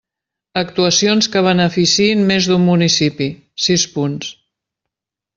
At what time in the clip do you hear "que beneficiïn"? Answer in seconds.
1.35-2.23